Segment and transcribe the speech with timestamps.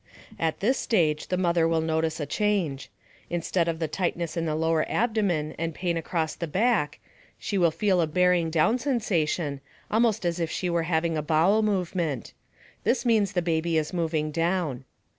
[0.39, 2.89] At this stage the mother will notice a change.
[3.29, 6.97] Instead of the tightness in the lower abdomen and pain across the back,
[7.37, 9.61] she will feel a bearing down sensation
[9.91, 12.33] almost as if she were having a bowel movement.
[12.83, 14.85] This means the baby is moving down.